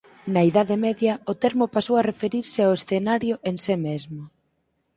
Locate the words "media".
0.85-1.13